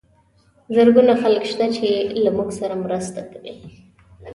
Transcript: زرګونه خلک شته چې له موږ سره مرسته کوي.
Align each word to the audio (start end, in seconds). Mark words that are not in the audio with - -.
زرګونه 0.75 1.13
خلک 1.21 1.43
شته 1.51 1.65
چې 1.75 1.87
له 2.23 2.29
موږ 2.37 2.49
سره 2.59 2.75
مرسته 2.85 3.21
کوي. 3.31 3.53